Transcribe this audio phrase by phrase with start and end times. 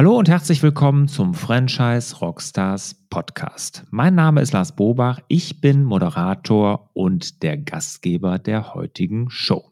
[0.00, 3.84] Hallo und herzlich willkommen zum Franchise Rockstars Podcast.
[3.90, 9.70] Mein Name ist Lars Bobach, ich bin Moderator und der Gastgeber der heutigen Show.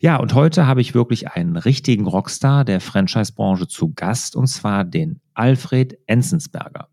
[0.00, 4.82] Ja, und heute habe ich wirklich einen richtigen Rockstar der Franchise-Branche zu Gast, und zwar
[4.82, 6.88] den Alfred Enzensberger.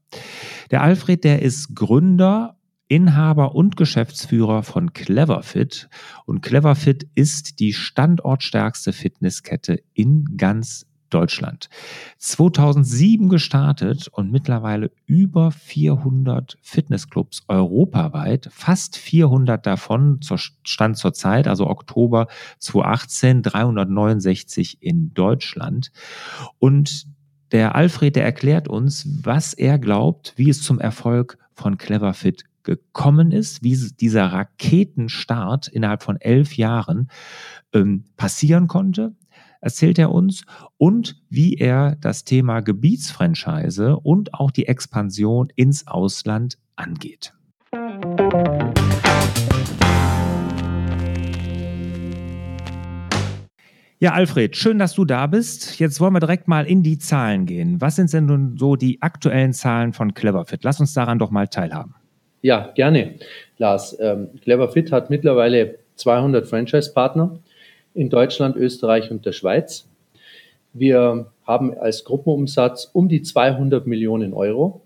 [0.69, 5.89] Der Alfred, der ist Gründer Inhaber und Geschäftsführer von Cleverfit.
[6.25, 11.69] Und Cleverfit ist die standortstärkste Fitnesskette in ganz Deutschland.
[12.17, 21.47] 2007 gestartet und mittlerweile über 400 Fitnessclubs europaweit, fast 400 davon zur Stand zur Zeit,
[21.47, 22.27] also Oktober
[22.59, 25.91] 2018, 369 in Deutschland.
[26.59, 27.07] Und
[27.51, 33.31] der Alfred, der erklärt uns, was er glaubt, wie es zum Erfolg von Cleverfit gekommen
[33.31, 37.09] ist, wie dieser Raketenstart innerhalb von elf Jahren
[37.73, 39.15] ähm, passieren konnte,
[39.61, 40.43] erzählt er uns
[40.77, 47.33] und wie er das Thema Gebietsfranchise und auch die Expansion ins Ausland angeht.
[54.01, 55.77] Ja, Alfred, schön, dass du da bist.
[55.77, 57.81] Jetzt wollen wir direkt mal in die Zahlen gehen.
[57.81, 60.63] Was sind denn nun so die aktuellen Zahlen von Cleverfit?
[60.63, 61.95] Lass uns daran doch mal teilhaben.
[62.41, 63.15] Ja, gerne,
[63.57, 63.97] Lars.
[63.99, 67.39] Ähm, Cleverfit hat mittlerweile 200 Franchise-Partner
[67.99, 69.85] in Deutschland, Österreich und der Schweiz.
[70.71, 74.83] Wir haben als Gruppenumsatz um die 200 Millionen Euro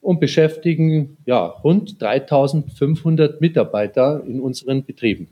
[0.00, 5.28] und beschäftigen ja, rund 3500 Mitarbeiter in unseren Betrieben.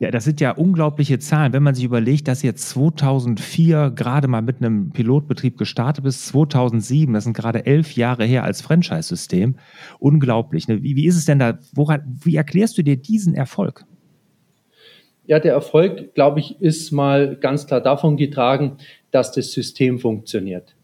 [0.00, 1.52] Ja, das sind ja unglaubliche Zahlen.
[1.52, 7.14] Wenn man sich überlegt, dass jetzt 2004 gerade mal mit einem Pilotbetrieb gestartet ist, 2007,
[7.14, 9.54] das sind gerade elf Jahre her als Franchise-System.
[10.00, 10.66] Unglaublich.
[10.66, 10.82] Ne?
[10.82, 11.56] Wie, wie ist es denn da?
[11.72, 13.84] Woran, wie erklärst du dir diesen Erfolg?
[15.24, 18.78] Ja, der Erfolg, glaube ich, ist mal ganz klar davon getragen,
[19.12, 20.74] dass das System funktioniert.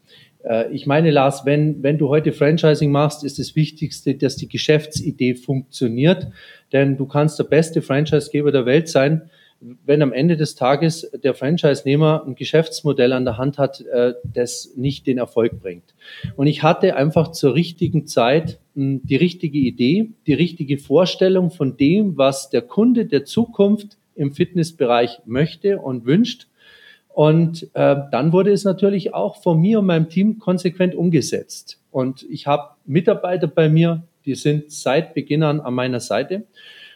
[0.43, 4.47] Äh, ich meine, Lars, wenn, wenn du heute Franchising machst, ist das Wichtigste, dass die
[4.47, 6.27] Geschäftsidee funktioniert.
[6.71, 9.29] Denn du kannst der beste Franchisegeber der Welt sein.
[9.85, 14.71] Wenn am Ende des Tages der Franchise-Nehmer ein Geschäftsmodell an der Hand hat, äh, das
[14.77, 15.95] nicht den Erfolg bringt.
[16.37, 21.75] Und ich hatte einfach zur richtigen Zeit hm, die richtige Idee, die richtige Vorstellung von
[21.75, 26.47] dem, was der Kunde der Zukunft im Fitnessbereich möchte und wünscht
[27.19, 31.81] und äh, dann wurde es natürlich auch von mir und meinem Team konsequent umgesetzt.
[31.91, 36.45] Und ich habe Mitarbeiter bei mir, die sind seit Beginn an an meiner Seite.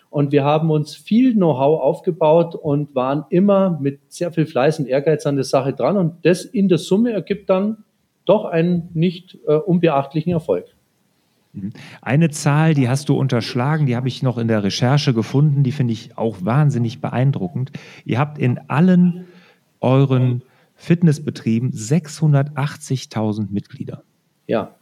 [0.09, 4.87] Und wir haben uns viel Know-how aufgebaut und waren immer mit sehr viel Fleiß und
[4.87, 5.97] Ehrgeiz an der Sache dran.
[5.97, 7.83] Und das in der Summe ergibt dann
[8.23, 10.67] doch einen nicht äh, unbeachtlichen Erfolg.
[11.53, 11.71] Mhm.
[12.01, 15.71] Eine Zahl, die hast du unterschlagen, die habe ich noch in der Recherche gefunden, die
[15.71, 17.71] finde ich auch wahnsinnig beeindruckend.
[18.05, 19.25] Ihr habt in allen
[19.79, 20.43] euren
[20.75, 24.03] Fitnessbetrieben 680.000 Mitglieder.
[24.47, 24.75] Ja,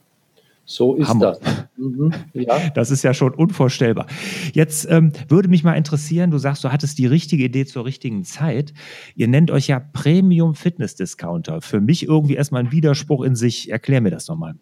[0.66, 1.38] so ist Hammer.
[1.42, 1.68] das.
[1.76, 2.58] Mhm, ja.
[2.76, 4.06] Das ist ja schon unvorstellbar.
[4.54, 8.24] Jetzt ähm, würde mich mal interessieren, du sagst, du hattest die richtige Idee zur richtigen
[8.24, 8.74] Zeit.
[9.16, 11.62] Ihr nennt euch ja Premium Fitness Discounter.
[11.62, 13.70] Für mich irgendwie erstmal ein Widerspruch in sich.
[13.70, 14.56] Erklär mir das nochmal.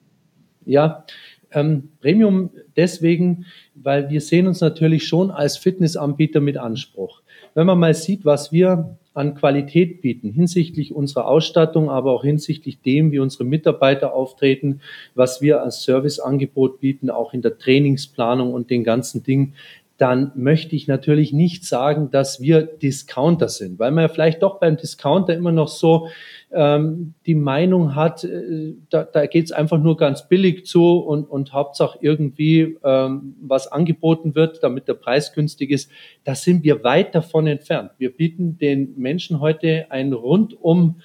[0.66, 1.06] Ja,
[1.52, 3.46] ähm, Premium deswegen,
[3.76, 7.22] weil wir sehen uns natürlich schon als Fitnessanbieter mit Anspruch.
[7.56, 12.82] Wenn man mal sieht, was wir an Qualität bieten, hinsichtlich unserer Ausstattung, aber auch hinsichtlich
[12.82, 14.82] dem, wie unsere Mitarbeiter auftreten,
[15.16, 19.56] was wir als Serviceangebot bieten, auch in der Trainingsplanung und den ganzen Dingen,
[19.98, 24.60] dann möchte ich natürlich nicht sagen, dass wir Discounter sind, weil man ja vielleicht doch
[24.60, 26.08] beim Discounter immer noch so
[26.52, 31.26] ähm, die Meinung hat, äh, da, da geht es einfach nur ganz billig zu und,
[31.26, 35.92] und Hauptsache irgendwie ähm, was angeboten wird, damit der Preis günstig ist.
[36.24, 37.92] Da sind wir weit davon entfernt.
[37.98, 41.02] Wir bieten den Menschen heute ein rundum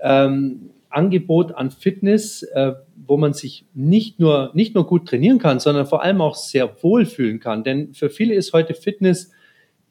[0.00, 2.72] ähm, Angebot an Fitness, äh,
[3.06, 6.82] wo man sich nicht nur, nicht nur gut trainieren kann, sondern vor allem auch sehr
[6.82, 7.64] wohl fühlen kann.
[7.64, 9.32] Denn für viele ist heute Fitness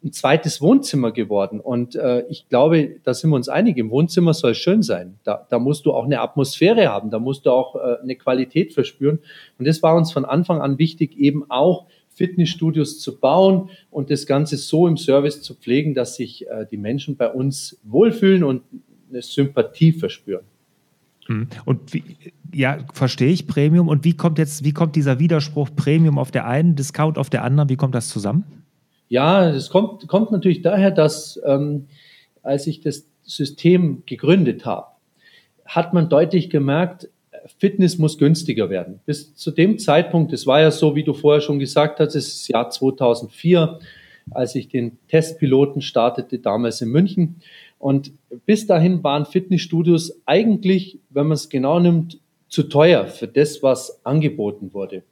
[0.05, 1.59] ein zweites Wohnzimmer geworden.
[1.59, 5.15] Und äh, ich glaube, da sind wir uns einig, im Wohnzimmer soll schön sein.
[5.23, 8.73] Da, da musst du auch eine Atmosphäre haben, da musst du auch äh, eine Qualität
[8.73, 9.19] verspüren.
[9.57, 14.27] Und das war uns von Anfang an wichtig, eben auch Fitnessstudios zu bauen und das
[14.27, 18.61] Ganze so im Service zu pflegen, dass sich äh, die Menschen bei uns wohlfühlen und
[19.09, 20.45] eine Sympathie verspüren.
[21.25, 21.47] Hm.
[21.65, 22.03] Und wie,
[22.53, 23.87] ja, verstehe ich Premium.
[23.87, 27.43] Und wie kommt jetzt, wie kommt dieser Widerspruch Premium auf der einen, Discount auf der
[27.43, 27.69] anderen?
[27.69, 28.43] Wie kommt das zusammen?
[29.09, 31.87] Ja, das kommt, kommt natürlich daher, dass ähm,
[32.41, 34.87] als ich das System gegründet habe,
[35.65, 37.09] hat man deutlich gemerkt,
[37.59, 38.99] Fitness muss günstiger werden.
[39.05, 42.27] Bis zu dem Zeitpunkt, das war ja so, wie du vorher schon gesagt hast, es
[42.27, 43.79] ist Jahr 2004,
[44.31, 47.35] als ich den Testpiloten startete, damals in München.
[47.77, 48.13] Und
[48.45, 54.03] bis dahin waren Fitnessstudios eigentlich, wenn man es genau nimmt, zu teuer für das, was
[54.05, 55.03] angeboten wurde.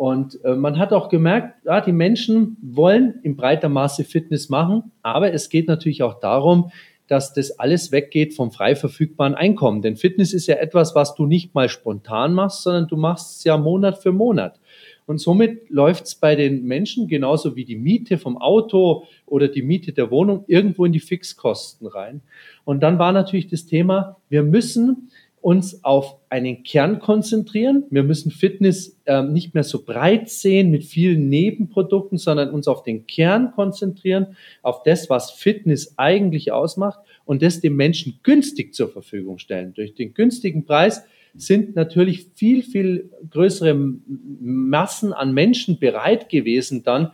[0.00, 4.92] Und äh, man hat auch gemerkt, ja, die Menschen wollen in breiter Maße Fitness machen,
[5.02, 6.72] aber es geht natürlich auch darum,
[7.06, 9.82] dass das alles weggeht vom frei verfügbaren Einkommen.
[9.82, 13.44] Denn Fitness ist ja etwas, was du nicht mal spontan machst, sondern du machst es
[13.44, 14.58] ja Monat für Monat.
[15.04, 19.60] Und somit läuft es bei den Menschen genauso wie die Miete vom Auto oder die
[19.60, 22.22] Miete der Wohnung irgendwo in die Fixkosten rein.
[22.64, 27.84] Und dann war natürlich das Thema, wir müssen uns auf einen Kern konzentrieren.
[27.90, 32.82] Wir müssen Fitness äh, nicht mehr so breit sehen mit vielen Nebenprodukten, sondern uns auf
[32.82, 38.90] den Kern konzentrieren, auf das, was Fitness eigentlich ausmacht und das dem Menschen günstig zur
[38.90, 39.72] Verfügung stellen.
[39.72, 41.04] Durch den günstigen Preis
[41.34, 47.12] sind natürlich viel, viel größere Massen an Menschen bereit gewesen, dann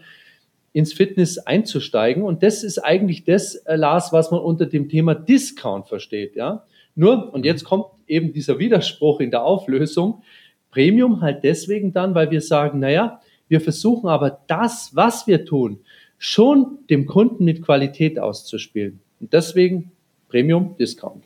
[0.72, 2.22] ins Fitness einzusteigen.
[2.22, 6.64] Und das ist eigentlich das, äh, Lars, was man unter dem Thema Discount versteht, ja.
[6.94, 10.22] Nur, und jetzt kommt eben dieser Widerspruch in der Auflösung,
[10.70, 15.80] Premium halt deswegen dann, weil wir sagen, naja, wir versuchen aber das, was wir tun,
[16.18, 19.00] schon dem Kunden mit Qualität auszuspielen.
[19.20, 19.92] Und deswegen
[20.28, 21.24] Premium Discount.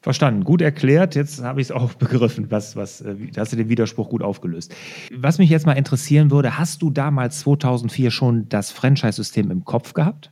[0.00, 1.16] Verstanden, gut erklärt.
[1.16, 2.50] Jetzt habe ich es auch begriffen.
[2.50, 4.74] Was, was, äh, da hast du den Widerspruch gut aufgelöst.
[5.12, 9.94] Was mich jetzt mal interessieren würde, hast du damals 2004 schon das Franchise-System im Kopf
[9.94, 10.30] gehabt?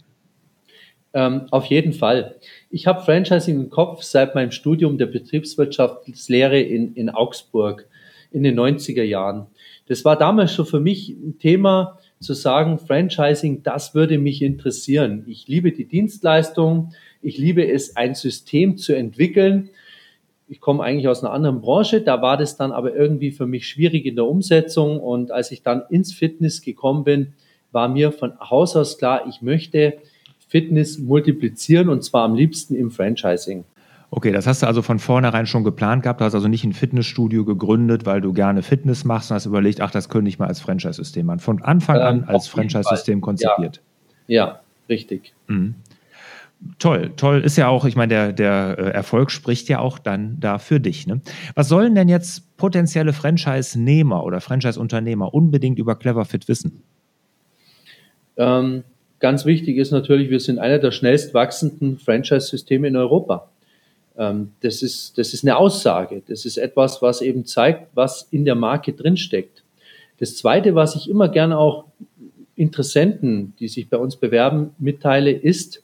[1.16, 2.36] Ähm, auf jeden Fall.
[2.68, 7.88] Ich habe Franchising im Kopf seit meinem Studium der Betriebswirtschaftslehre in, in Augsburg
[8.32, 9.46] in den 90er Jahren.
[9.88, 15.24] Das war damals schon für mich ein Thema zu sagen, Franchising, das würde mich interessieren.
[15.26, 16.92] Ich liebe die Dienstleistung,
[17.22, 19.70] ich liebe es, ein System zu entwickeln.
[20.48, 23.66] Ich komme eigentlich aus einer anderen Branche, da war das dann aber irgendwie für mich
[23.66, 25.00] schwierig in der Umsetzung.
[25.00, 27.32] Und als ich dann ins Fitness gekommen bin,
[27.72, 29.94] war mir von Haus aus klar, ich möchte
[30.46, 33.64] Fitness multiplizieren und zwar am liebsten im Franchising.
[34.10, 36.20] Okay, das hast du also von vornherein schon geplant gehabt.
[36.20, 39.80] Du hast also nicht ein Fitnessstudio gegründet, weil du gerne Fitness machst und hast überlegt,
[39.80, 41.40] ach, das könnte ich mal als Franchise-System machen.
[41.40, 43.82] Von Anfang an ähm, als Franchise-System konzipiert.
[44.28, 45.34] Ja, ja richtig.
[45.48, 45.74] Mhm.
[46.78, 50.38] Toll, toll ist ja auch, ich meine, der, der äh, Erfolg spricht ja auch dann
[50.40, 51.06] da für dich.
[51.06, 51.20] Ne?
[51.54, 56.82] Was sollen denn jetzt potenzielle Franchise-Nehmer oder Franchise-Unternehmer unbedingt über Cleverfit wissen?
[58.38, 58.84] Ähm,
[59.18, 63.48] Ganz wichtig ist natürlich, wir sind einer der schnellst wachsenden Franchise-Systeme in Europa.
[64.18, 66.22] Ähm, das, ist, das ist eine Aussage.
[66.28, 69.62] Das ist etwas, was eben zeigt, was in der Marke drinsteckt.
[70.18, 71.84] Das Zweite, was ich immer gerne auch
[72.56, 75.82] Interessenten, die sich bei uns bewerben, mitteile, ist,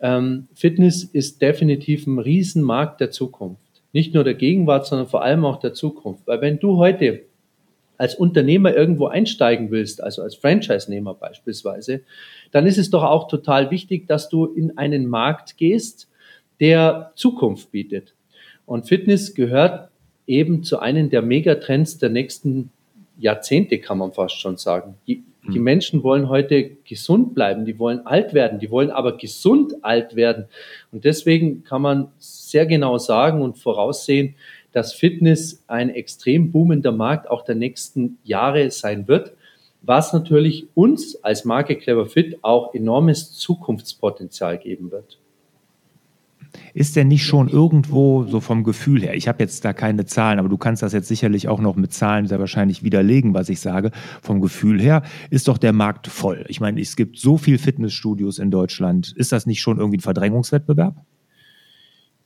[0.00, 3.62] ähm, Fitness ist definitiv ein Riesenmarkt der Zukunft.
[3.92, 6.26] Nicht nur der Gegenwart, sondern vor allem auch der Zukunft.
[6.26, 7.22] Weil wenn du heute
[7.98, 12.02] als Unternehmer irgendwo einsteigen willst, also als Franchise-Nehmer beispielsweise,
[12.50, 16.08] dann ist es doch auch total wichtig, dass du in einen Markt gehst,
[16.60, 18.14] der Zukunft bietet.
[18.66, 19.90] Und Fitness gehört
[20.26, 22.70] eben zu einem der Megatrends der nächsten
[23.18, 24.94] Jahrzehnte, kann man fast schon sagen.
[25.06, 25.62] Die, die hm.
[25.62, 30.46] Menschen wollen heute gesund bleiben, die wollen alt werden, die wollen aber gesund alt werden.
[30.92, 34.36] Und deswegen kann man sehr genau sagen und voraussehen,
[34.72, 39.34] dass Fitness ein extrem boomender Markt auch der nächsten Jahre sein wird,
[39.82, 45.18] was natürlich uns als Marke Clever Fit auch enormes Zukunftspotenzial geben wird.
[46.74, 50.38] Ist denn nicht schon irgendwo so vom Gefühl her, ich habe jetzt da keine Zahlen,
[50.38, 53.60] aber du kannst das jetzt sicherlich auch noch mit Zahlen sehr wahrscheinlich widerlegen, was ich
[53.60, 56.44] sage, vom Gefühl her ist doch der Markt voll.
[56.48, 59.12] Ich meine, es gibt so viele Fitnessstudios in Deutschland.
[59.16, 60.96] Ist das nicht schon irgendwie ein Verdrängungswettbewerb?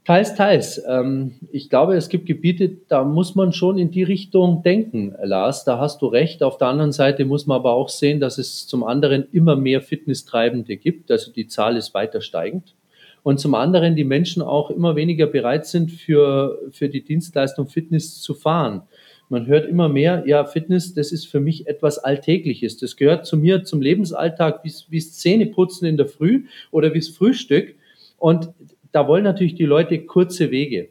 [0.07, 0.81] Teils, teils.
[0.89, 5.65] Ähm, ich glaube, es gibt Gebiete, da muss man schon in die Richtung denken, Lars.
[5.65, 6.45] Da hast du recht.
[6.45, 9.81] Auf der anderen Seite muss man aber auch sehen, dass es zum anderen immer mehr
[9.81, 11.11] Fitnesstreibende gibt.
[11.11, 12.77] Also die Zahl ist weiter steigend.
[13.25, 18.21] Und zum anderen die Menschen auch immer weniger bereit sind, für, für die Dienstleistung Fitness
[18.21, 18.83] zu fahren.
[19.29, 22.77] Man hört immer mehr, ja, Fitness, das ist für mich etwas Alltägliches.
[22.77, 27.75] Das gehört zu mir, zum Lebensalltag, wie wie Zähneputzen in der Früh oder wie Frühstück.
[28.19, 28.51] Und
[28.93, 30.89] da wollen natürlich die Leute kurze Wege.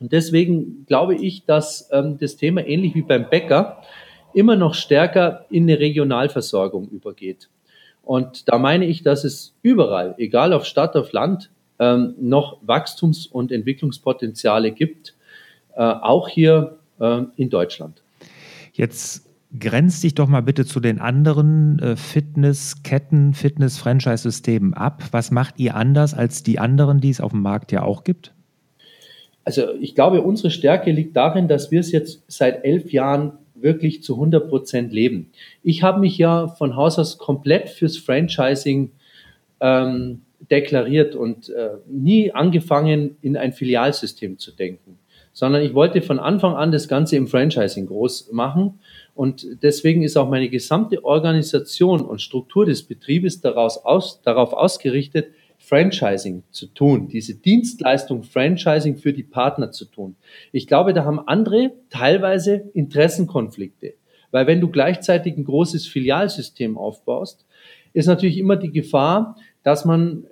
[0.00, 3.82] Und deswegen glaube ich, dass ähm, das Thema ähnlich wie beim Bäcker
[4.34, 7.48] immer noch stärker in eine Regionalversorgung übergeht.
[8.02, 13.26] Und da meine ich, dass es überall, egal auf Stadt, auf Land, ähm, noch Wachstums-
[13.26, 15.14] und Entwicklungspotenziale gibt,
[15.74, 18.02] äh, auch hier äh, in Deutschland.
[18.72, 19.28] Jetzt
[19.58, 25.02] Grenz dich doch mal bitte zu den anderen äh, Fitnessketten, Fitness-Franchise-Systemen ab.
[25.10, 28.32] Was macht ihr anders als die anderen, die es auf dem Markt ja auch gibt?
[29.44, 34.02] Also ich glaube, unsere Stärke liegt darin, dass wir es jetzt seit elf Jahren wirklich
[34.02, 35.30] zu 100 Prozent leben.
[35.62, 38.92] Ich habe mich ja von Haus aus komplett fürs Franchising
[39.60, 44.98] ähm, deklariert und äh, nie angefangen, in ein Filialsystem zu denken
[45.32, 48.80] sondern ich wollte von Anfang an das Ganze im Franchising groß machen.
[49.14, 55.28] Und deswegen ist auch meine gesamte Organisation und Struktur des Betriebes daraus aus, darauf ausgerichtet,
[55.58, 60.16] Franchising zu tun, diese Dienstleistung Franchising für die Partner zu tun.
[60.50, 63.94] Ich glaube, da haben andere teilweise Interessenkonflikte,
[64.32, 67.46] weil wenn du gleichzeitig ein großes Filialsystem aufbaust,
[67.92, 70.24] ist natürlich immer die Gefahr, dass man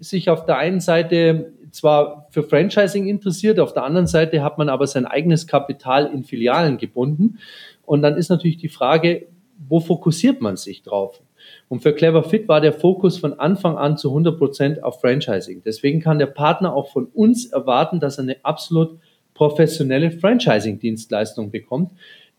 [0.00, 4.68] sich auf der einen Seite zwar für Franchising interessiert, auf der anderen Seite hat man
[4.68, 7.38] aber sein eigenes Kapital in Filialen gebunden.
[7.84, 9.26] Und dann ist natürlich die Frage,
[9.68, 11.22] wo fokussiert man sich drauf?
[11.68, 15.62] Und für Clever Fit war der Fokus von Anfang an zu 100 Prozent auf Franchising.
[15.64, 18.98] Deswegen kann der Partner auch von uns erwarten, dass er eine absolut
[19.34, 21.92] professionelle Franchising-Dienstleistung bekommt.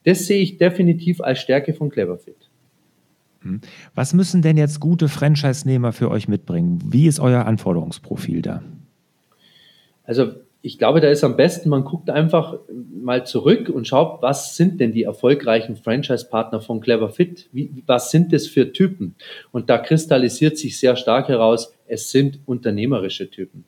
[0.04, 2.50] Das sehe ich definitiv als Stärke von Clever Fit.
[3.42, 3.62] Hm.
[3.96, 6.80] Was müssen denn jetzt gute Franchise-Nehmer für euch mitbringen?
[6.86, 8.62] Wie ist euer Anforderungsprofil da?
[10.04, 10.34] Also
[10.66, 14.80] ich glaube, da ist am besten, man guckt einfach mal zurück und schaut, was sind
[14.80, 17.50] denn die erfolgreichen Franchise-Partner von Clever Fit?
[17.52, 19.16] Wie, was sind das für Typen?
[19.52, 23.66] Und da kristallisiert sich sehr stark heraus, es sind unternehmerische Typen.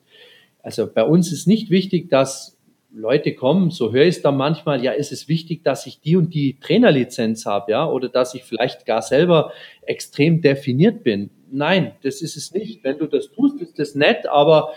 [0.62, 2.56] Also bei uns ist nicht wichtig, dass
[2.96, 6.16] Leute kommen, so höre ich es dann manchmal, ja, ist es wichtig, dass ich die
[6.16, 9.52] und die Trainerlizenz habe, ja, oder dass ich vielleicht gar selber
[9.82, 11.28] extrem definiert bin.
[11.50, 12.82] Nein, das ist es nicht.
[12.82, 14.70] Wenn du das tust, ist das nett, aber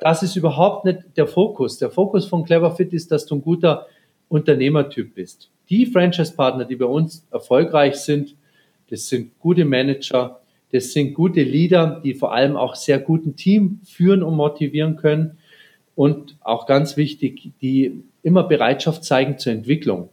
[0.00, 1.78] das ist überhaupt nicht der Fokus.
[1.78, 3.86] Der Fokus von Cleverfit ist, dass du ein guter
[4.28, 5.50] Unternehmertyp bist.
[5.68, 8.34] Die Franchise-Partner, die bei uns erfolgreich sind,
[8.90, 10.40] das sind gute Manager,
[10.72, 15.38] das sind gute Leader, die vor allem auch sehr guten Team führen und motivieren können.
[15.94, 20.08] Und auch ganz wichtig, die immer Bereitschaft zeigen zur Entwicklung.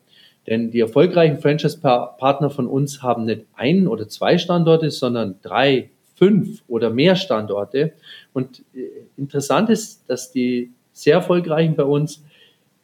[0.48, 6.62] Denn die erfolgreichen Franchise-Partner von uns haben nicht einen oder zwei Standorte, sondern drei, fünf
[6.68, 7.94] oder mehr Standorte.
[8.34, 8.82] Und äh,
[9.18, 12.24] interessant ist, dass die sehr erfolgreichen bei uns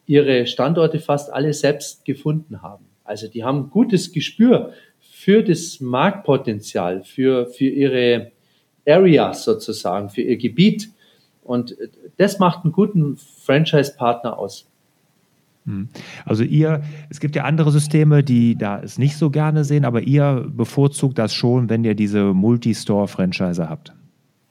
[0.06, 2.86] ihre Standorte fast alle selbst gefunden haben.
[3.04, 8.32] Also die haben gutes Gespür für das Marktpotenzial, für, für ihre
[8.86, 10.88] Areas sozusagen, für ihr Gebiet.
[11.44, 14.66] Und äh, das macht einen guten Franchise-Partner aus.
[15.66, 15.88] Hm.
[16.24, 20.02] Also ihr, es gibt ja andere Systeme, die da es nicht so gerne sehen, aber
[20.02, 23.92] ihr bevorzugt das schon, wenn ihr diese Multistore-Franchise habt.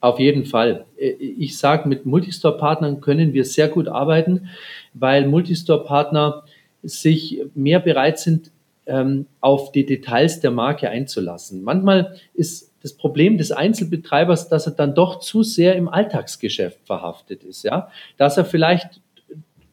[0.01, 0.86] Auf jeden Fall.
[0.98, 4.50] Äh, ich sage, mit Multistore-Partnern können wir sehr gut arbeiten,
[4.93, 6.43] weil Multistore-Partner
[6.84, 8.51] sich mehr bereit sind,
[8.86, 11.63] ähm, auf die Details der Marke einzulassen.
[11.63, 17.43] Manchmal ist das Problem des Einzelbetreibers, dass er dann doch zu sehr im Alltagsgeschäft verhaftet
[17.43, 19.01] ist, ja, dass er vielleicht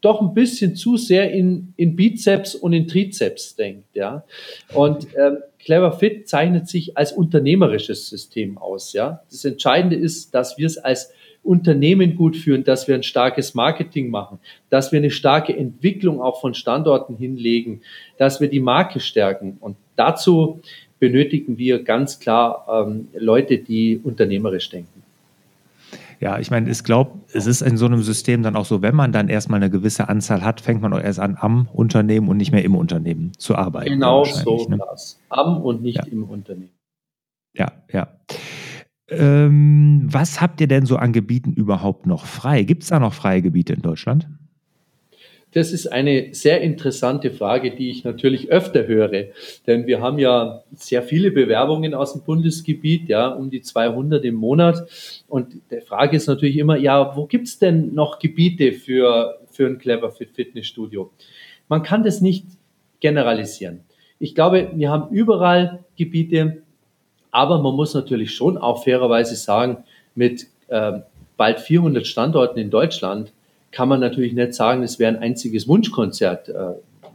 [0.02, 4.24] doch ein bisschen zu sehr in, in Bizeps und in Trizeps denkt, ja.
[4.74, 9.22] Und ähm, Clever Fit zeichnet sich als unternehmerisches System aus, ja.
[9.30, 11.12] Das Entscheidende ist, dass wir es als
[11.44, 14.38] Unternehmen gut führen, dass wir ein starkes Marketing machen,
[14.70, 17.80] dass wir eine starke Entwicklung auch von Standorten hinlegen,
[18.18, 19.56] dass wir die Marke stärken.
[19.60, 20.60] Und dazu
[20.98, 24.91] benötigen wir ganz klar ähm, Leute, die unternehmerisch denken.
[26.22, 28.94] Ja, ich meine, ich glaube, es ist in so einem System dann auch so, wenn
[28.94, 32.36] man dann erstmal eine gewisse Anzahl hat, fängt man auch erst an, am Unternehmen und
[32.36, 33.90] nicht mehr im Unternehmen zu arbeiten.
[33.90, 34.78] Genau so, ne?
[34.78, 35.20] das.
[35.30, 36.04] Am und nicht ja.
[36.04, 36.78] im Unternehmen.
[37.54, 38.06] Ja, ja.
[39.08, 42.62] Ähm, was habt ihr denn so an Gebieten überhaupt noch frei?
[42.62, 44.28] Gibt es da noch freie Gebiete in Deutschland?
[45.52, 49.26] Das ist eine sehr interessante Frage, die ich natürlich öfter höre,
[49.66, 54.34] denn wir haben ja sehr viele Bewerbungen aus dem Bundesgebiet, ja, um die 200 im
[54.34, 54.88] Monat.
[55.28, 59.78] Und die Frage ist natürlich immer, ja, wo gibt's denn noch Gebiete für, für ein
[59.78, 61.10] Clever Fit Fitnessstudio?
[61.68, 62.46] Man kann das nicht
[63.00, 63.80] generalisieren.
[64.18, 66.62] Ich glaube, wir haben überall Gebiete,
[67.30, 71.00] aber man muss natürlich schon auch fairerweise sagen, mit äh,
[71.36, 73.32] bald 400 Standorten in Deutschland
[73.72, 76.48] kann man natürlich nicht sagen, es wäre ein einziges Wunschkonzert.
[76.48, 76.74] Äh,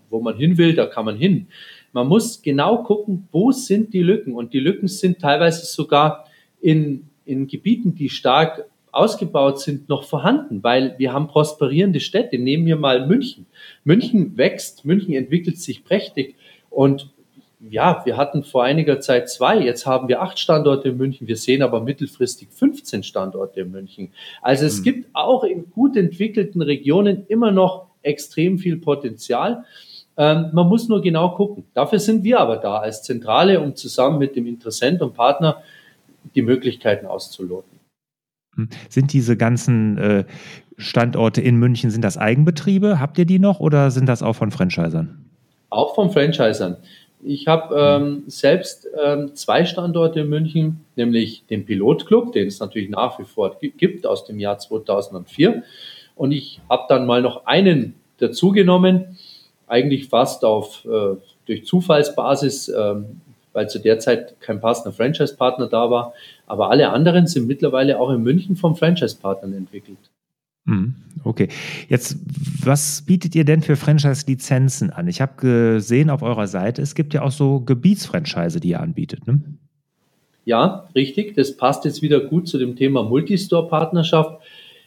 [0.10, 1.48] wo man hin will, da kann man hin.
[1.94, 4.36] Man muss genau gucken, wo sind die Lücken.
[4.36, 6.26] Und die Lücken sind teilweise sogar
[6.62, 12.40] in, in Gebieten, die stark ausgebaut sind, noch vorhanden, weil wir haben prosperierende Städte.
[12.40, 13.46] Nehmen wir mal München.
[13.84, 16.36] München wächst, München entwickelt sich prächtig.
[16.70, 17.12] Und
[17.60, 21.38] ja, wir hatten vor einiger Zeit zwei, jetzt haben wir acht Standorte in München, wir
[21.38, 24.12] sehen aber mittelfristig 15 Standorte in München.
[24.42, 24.84] Also es mhm.
[24.84, 29.66] gibt auch in gut entwickelten Regionen immer noch extrem viel Potenzial.
[30.18, 31.66] Ähm, man muss nur genau gucken.
[31.74, 35.64] Dafür sind wir aber da als Zentrale, um zusammen mit dem Interessent und Partner
[36.36, 37.80] die Möglichkeiten auszuloten.
[38.56, 38.70] Hm.
[38.90, 40.26] Sind diese ganzen äh,
[40.78, 43.00] Standorte in München, sind das Eigenbetriebe?
[43.00, 45.26] Habt ihr die noch oder sind das auch von Franchisern?
[45.70, 46.78] Auch von Franchisern.
[47.24, 52.90] Ich habe ähm, selbst ähm, zwei Standorte in München, nämlich den Pilotclub, den es natürlich
[52.90, 55.64] nach wie vor gibt aus dem Jahr 2004.
[56.16, 59.18] Und ich habe dann mal noch einen dazugenommen,
[59.68, 63.22] eigentlich fast auf äh, durch Zufallsbasis, ähm,
[63.54, 66.14] weil zu der Zeit kein passender Franchise-Partner da war.
[66.46, 69.98] Aber alle anderen sind mittlerweile auch in München vom Franchise-Partnern entwickelt.
[70.68, 71.48] Hm, okay.
[71.88, 72.18] Jetzt,
[72.64, 75.08] was bietet ihr denn für Franchise-Lizenzen an?
[75.08, 79.26] Ich habe gesehen auf eurer Seite, es gibt ja auch so Gebietsfranchise, die ihr anbietet.
[79.28, 79.42] Ne?
[80.44, 81.36] Ja, richtig.
[81.36, 84.42] Das passt jetzt wieder gut zu dem Thema Multistore-Partnerschaft.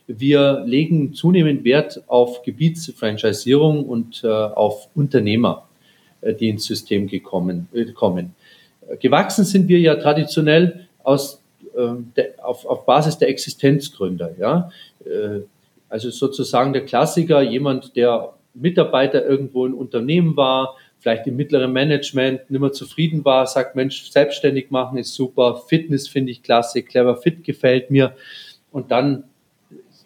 [0.06, 5.66] Wir legen zunehmend Wert auf Gebietsfranchisierung und äh, auf Unternehmer,
[6.20, 8.34] äh, die ins System gekommen, äh, kommen.
[9.00, 11.42] Gewachsen sind wir ja traditionell aus,
[11.74, 14.32] äh, der, auf, auf Basis der Existenzgründer.
[14.38, 14.70] Ja?
[15.90, 22.50] Also sozusagen der Klassiker, jemand, der Mitarbeiter irgendwo in Unternehmen war, vielleicht im mittleren Management
[22.50, 27.16] nicht mehr zufrieden war, sagt, Mensch, selbstständig machen ist super, Fitness finde ich klasse, clever
[27.16, 28.14] fit gefällt mir
[28.70, 29.24] und dann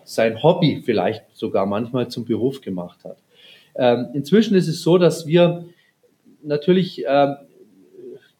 [0.04, 3.18] sein Hobby vielleicht sogar manchmal zum Beruf gemacht hat.
[3.74, 5.64] Ähm, inzwischen ist es so, dass wir
[6.42, 7.34] natürlich äh,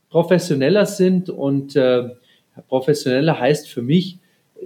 [0.08, 2.10] professioneller sind und äh,
[2.68, 4.18] professioneller heißt für mich,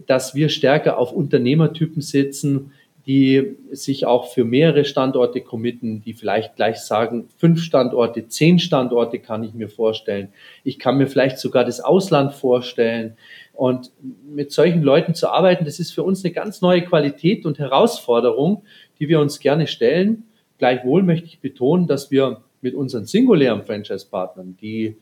[0.07, 2.73] dass wir stärker auf Unternehmertypen setzen,
[3.09, 9.19] die sich auch für mehrere Standorte committen, die vielleicht gleich sagen, fünf Standorte, zehn Standorte
[9.19, 10.29] kann ich mir vorstellen.
[10.63, 13.17] Ich kann mir vielleicht sogar das Ausland vorstellen.
[13.55, 13.93] Und
[14.29, 18.63] mit solchen Leuten zu arbeiten, das ist für uns eine ganz neue Qualität und Herausforderung,
[19.01, 20.25] die wir uns gerne stellen.
[20.59, 24.97] Gleichwohl möchte ich betonen, dass wir mit unseren singulären Franchise-Partnern, die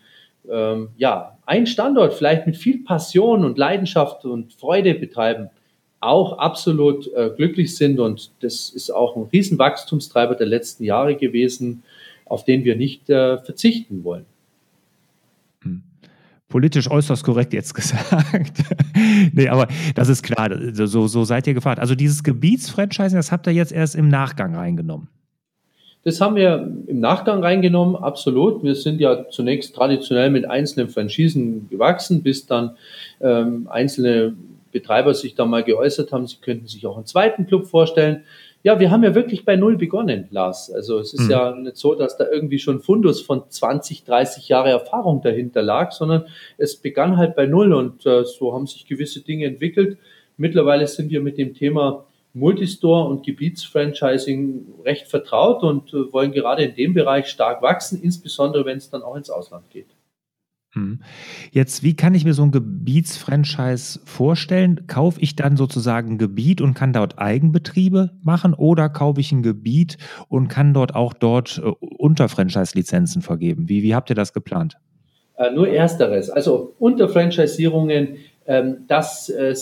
[0.50, 5.48] ähm, ja einen Standort vielleicht mit viel Passion und Leidenschaft und Freude betreiben,
[6.00, 8.00] auch absolut äh, glücklich sind.
[8.00, 11.82] Und das ist auch ein Riesenwachstumstreiber der letzten Jahre gewesen,
[12.24, 14.26] auf den wir nicht äh, verzichten wollen.
[15.62, 15.82] Hm.
[16.48, 18.62] Politisch äußerst korrekt jetzt gesagt.
[19.32, 21.80] nee, aber das ist klar, so, so seid ihr gefragt.
[21.80, 25.08] Also dieses Gebietsfranchising, das habt ihr jetzt erst im Nachgang reingenommen.
[26.06, 28.62] Das haben wir im Nachgang reingenommen, absolut.
[28.62, 32.76] Wir sind ja zunächst traditionell mit einzelnen Franchisen gewachsen, bis dann
[33.20, 34.36] ähm, einzelne
[34.70, 38.22] Betreiber sich da mal geäußert haben, sie könnten sich auch einen zweiten Club vorstellen.
[38.62, 40.70] Ja, wir haben ja wirklich bei Null begonnen, Lars.
[40.70, 41.30] Also es ist mhm.
[41.30, 45.90] ja nicht so, dass da irgendwie schon Fundus von 20, 30 Jahre Erfahrung dahinter lag,
[45.90, 49.98] sondern es begann halt bei Null und äh, so haben sich gewisse Dinge entwickelt.
[50.36, 52.04] Mittlerweile sind wir mit dem Thema
[52.36, 58.66] Multistore und Gebietsfranchising recht vertraut und äh, wollen gerade in dem Bereich stark wachsen, insbesondere
[58.66, 59.96] wenn es dann auch ins Ausland geht.
[60.72, 61.00] Hm.
[61.50, 64.86] Jetzt, wie kann ich mir so ein Gebietsfranchise vorstellen?
[64.86, 69.42] Kaufe ich dann sozusagen ein Gebiet und kann dort Eigenbetriebe machen oder kaufe ich ein
[69.42, 69.96] Gebiet
[70.28, 73.70] und kann dort auch dort äh, Unterfranchise-Lizenzen vergeben?
[73.70, 74.76] Wie, wie habt ihr das geplant?
[75.38, 76.28] Äh, nur ersteres.
[76.28, 78.18] Also Unterfranchisierungen,
[78.86, 79.54] das äh,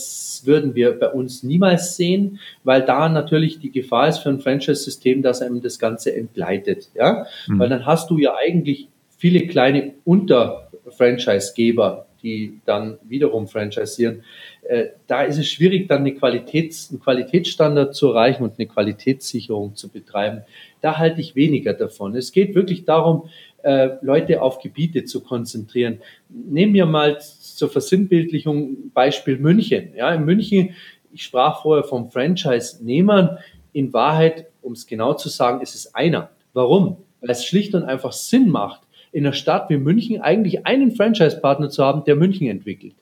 [0.46, 5.22] würden wir bei uns niemals sehen, weil da natürlich die Gefahr ist für ein Franchise-System,
[5.22, 6.90] dass einem das Ganze entgleitet.
[6.94, 7.26] Ja?
[7.46, 7.58] Mhm.
[7.58, 14.22] Weil dann hast du ja eigentlich viele kleine Unter Franchisegeber, die dann wiederum franchisieren.
[14.62, 19.76] Äh, da ist es schwierig, dann eine Qualitäts-, einen Qualitätsstandard zu erreichen und eine Qualitätssicherung
[19.76, 20.42] zu betreiben.
[20.80, 22.16] Da halte ich weniger davon.
[22.16, 23.28] Es geht wirklich darum,
[23.62, 26.00] äh, Leute auf Gebiete zu konzentrieren.
[26.28, 27.18] Nehmen wir mal
[27.56, 29.94] zur Versinnbildlichung Beispiel München.
[29.96, 30.74] Ja, in München,
[31.12, 33.38] ich sprach vorher vom Franchise-Nehmern.
[33.72, 36.30] In Wahrheit, um es genau zu sagen, ist es einer.
[36.52, 36.98] Warum?
[37.20, 41.70] Weil es schlicht und einfach Sinn macht, in einer Stadt wie München eigentlich einen Franchise-Partner
[41.70, 42.94] zu haben, der München entwickelt.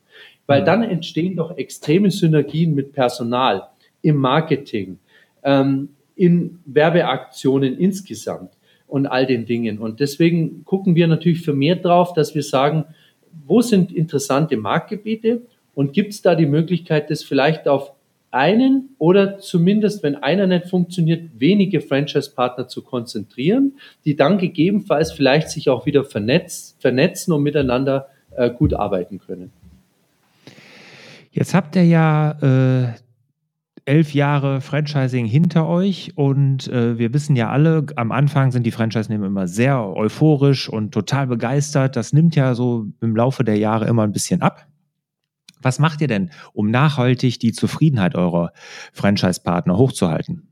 [0.46, 0.66] Weil mhm.
[0.66, 3.68] dann entstehen doch extreme Synergien mit Personal,
[4.02, 4.98] im Marketing,
[5.42, 8.50] ähm, in Werbeaktionen insgesamt
[8.86, 9.78] und all den Dingen.
[9.78, 12.84] Und deswegen gucken wir natürlich vermehrt drauf, dass wir sagen,
[13.46, 15.42] wo sind interessante Marktgebiete
[15.74, 17.92] und gibt es da die Möglichkeit, das vielleicht auf
[18.30, 25.50] einen oder zumindest, wenn einer nicht funktioniert, wenige Franchise-Partner zu konzentrieren, die dann gegebenenfalls vielleicht
[25.50, 29.52] sich auch wieder vernetz, vernetzen und miteinander äh, gut arbeiten können.
[31.30, 33.01] Jetzt habt ihr ja äh,
[33.84, 38.70] elf Jahre Franchising hinter euch und äh, wir wissen ja alle, am Anfang sind die
[38.70, 41.96] Franchise-Nehmer immer sehr euphorisch und total begeistert.
[41.96, 44.66] Das nimmt ja so im Laufe der Jahre immer ein bisschen ab.
[45.60, 48.52] Was macht ihr denn, um nachhaltig die Zufriedenheit eurer
[48.92, 50.48] Franchise-Partner hochzuhalten?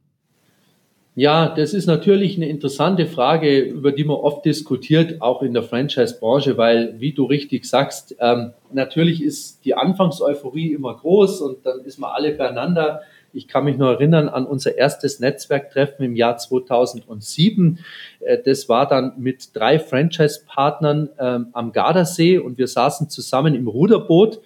[1.16, 5.64] Ja, das ist natürlich eine interessante Frage, über die man oft diskutiert, auch in der
[5.64, 11.80] Franchise-Branche, weil, wie du richtig sagst, ähm, natürlich ist die Anfangseuphorie immer groß und dann
[11.80, 13.00] ist man alle beieinander.
[13.32, 17.78] Ich kann mich noch erinnern an unser erstes Netzwerktreffen im Jahr 2007.
[18.20, 23.68] Äh, das war dann mit drei Franchise-Partnern ähm, am Gardasee und wir saßen zusammen im
[23.68, 24.40] Ruderboot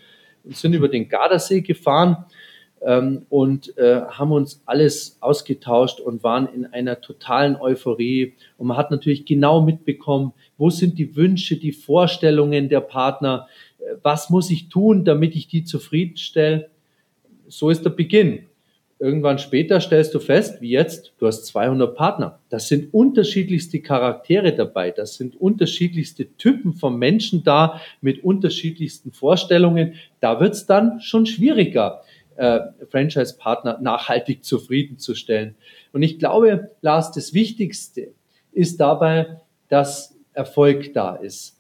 [0.45, 2.27] und sind über den Gardasee gefahren.
[2.85, 8.35] ähm, und äh, haben uns alles ausgetauscht und waren in einer totalen Euphorie.
[8.59, 13.97] Und man hat natürlich genau mitbekommen, wo sind die Wünsche, die Vorstellungen der Partner, äh,
[14.03, 16.69] was muss ich tun, damit ich die zufriedenstelle.
[17.49, 18.47] So ist der Beginn.
[19.01, 22.39] Irgendwann später stellst du fest, wie jetzt, du hast 200 Partner.
[22.49, 24.93] Das sind unterschiedlichste Charaktere dabei.
[24.93, 29.95] Das sind unterschiedlichste Typen von Menschen da mit unterschiedlichsten Vorstellungen.
[30.21, 32.03] Da wird es dann schon schwieriger
[32.37, 35.57] äh, Franchise-Partner nachhaltig zufriedenzustellen.
[35.93, 38.13] Und ich glaube, Lars, das Wichtigste
[38.53, 41.54] ist dabei, dass Erfolg da ist.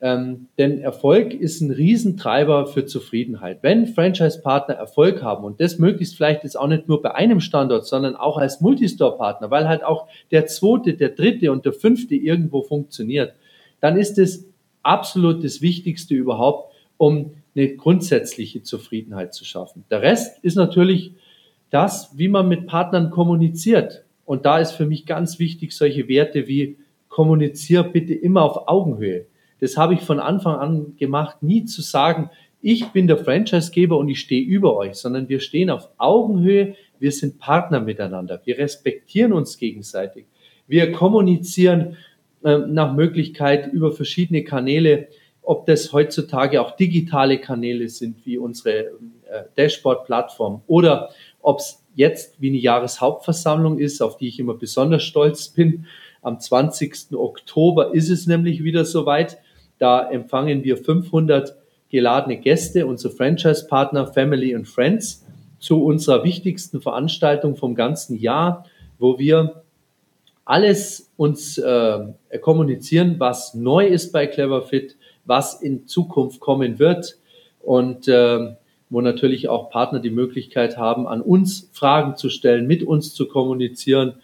[0.00, 3.62] Ähm, denn Erfolg ist ein Riesentreiber für Zufriedenheit.
[3.62, 7.86] Wenn Franchise-Partner Erfolg haben und das möglichst vielleicht jetzt auch nicht nur bei einem Standort,
[7.86, 12.62] sondern auch als Multistore-Partner, weil halt auch der zweite, der dritte und der fünfte irgendwo
[12.62, 13.34] funktioniert,
[13.80, 14.46] dann ist es
[14.82, 19.84] absolut das Wichtigste überhaupt, um eine grundsätzliche Zufriedenheit zu schaffen.
[19.90, 21.14] Der Rest ist natürlich
[21.70, 24.04] das, wie man mit Partnern kommuniziert.
[24.26, 26.76] Und da ist für mich ganz wichtig solche Werte wie
[27.08, 29.26] kommunizier bitte immer auf Augenhöhe.
[29.60, 32.30] Das habe ich von Anfang an gemacht, nie zu sagen,
[32.62, 37.12] ich bin der Franchisegeber und ich stehe über euch, sondern wir stehen auf Augenhöhe, wir
[37.12, 40.26] sind Partner miteinander, wir respektieren uns gegenseitig,
[40.66, 41.96] wir kommunizieren
[42.42, 45.08] äh, nach Möglichkeit über verschiedene Kanäle
[45.46, 48.90] ob das heutzutage auch digitale Kanäle sind wie unsere
[49.30, 55.04] äh, Dashboard-Plattform oder ob es jetzt wie eine Jahreshauptversammlung ist, auf die ich immer besonders
[55.04, 55.86] stolz bin.
[56.20, 57.12] Am 20.
[57.12, 59.38] Oktober ist es nämlich wieder soweit.
[59.78, 61.56] Da empfangen wir 500
[61.88, 65.24] geladene Gäste, unsere Franchise-Partner, Family und Friends,
[65.58, 68.66] zu unserer wichtigsten Veranstaltung vom ganzen Jahr,
[68.98, 69.62] wo wir
[70.44, 72.06] alles uns äh,
[72.40, 77.18] kommunizieren, was neu ist bei Cleverfit, was in Zukunft kommen wird
[77.62, 78.54] und äh,
[78.88, 83.26] wo natürlich auch Partner die Möglichkeit haben, an uns Fragen zu stellen, mit uns zu
[83.26, 84.14] kommunizieren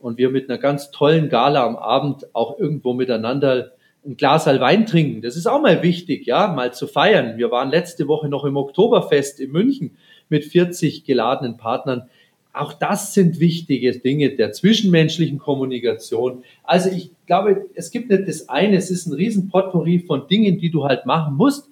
[0.00, 3.72] und wir mit einer ganz tollen Gala am Abend auch irgendwo miteinander
[4.06, 5.22] ein Glas Wein trinken.
[5.22, 7.38] Das ist auch mal wichtig, ja, mal zu feiern.
[7.38, 9.96] Wir waren letzte Woche noch im Oktoberfest in München
[10.28, 12.08] mit 40 geladenen Partnern.
[12.52, 16.44] Auch das sind wichtige Dinge der zwischenmenschlichen Kommunikation.
[16.62, 20.58] Also ich glaube, es gibt nicht das eine, es ist ein riesen Potpourri von Dingen,
[20.58, 21.68] die du halt machen musst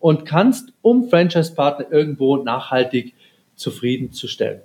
[0.00, 3.14] und kannst, um Franchise-Partner irgendwo nachhaltig
[3.54, 4.62] zufriedenzustellen.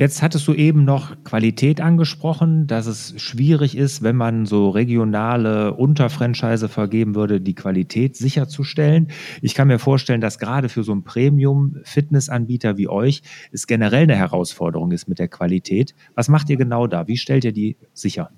[0.00, 5.74] Jetzt hattest du eben noch Qualität angesprochen, dass es schwierig ist, wenn man so regionale
[5.74, 9.08] Unterfranchise vergeben würde, die Qualität sicherzustellen.
[9.42, 13.20] Ich kann mir vorstellen, dass gerade für so einen Premium-Fitnessanbieter wie euch
[13.52, 15.94] es generell eine Herausforderung ist mit der Qualität.
[16.14, 17.06] Was macht ihr genau da?
[17.06, 18.30] Wie stellt ihr die sicher?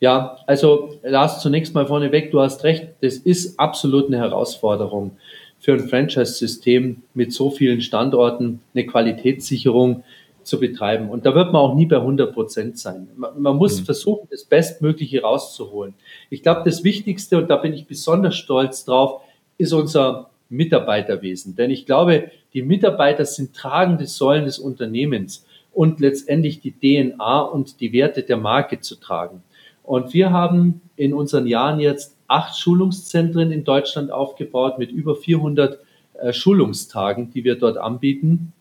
[0.00, 5.12] Ja, also Lars, zunächst mal vorneweg, du hast recht, das ist absolut eine Herausforderung
[5.58, 10.04] für ein Franchise-System mit so vielen Standorten eine Qualitätssicherung
[10.46, 11.10] zu betreiben.
[11.10, 13.08] Und da wird man auch nie bei 100 Prozent sein.
[13.16, 13.84] Man, man muss mhm.
[13.84, 15.94] versuchen, das Bestmögliche rauszuholen.
[16.30, 19.22] Ich glaube, das Wichtigste, und da bin ich besonders stolz drauf,
[19.58, 21.56] ist unser Mitarbeiterwesen.
[21.56, 27.80] Denn ich glaube, die Mitarbeiter sind tragende Säulen des Unternehmens und letztendlich die DNA und
[27.80, 29.42] die Werte der Marke zu tragen.
[29.82, 35.78] Und wir haben in unseren Jahren jetzt acht Schulungszentren in Deutschland aufgebaut mit über 400
[36.14, 38.52] äh, Schulungstagen, die wir dort anbieten,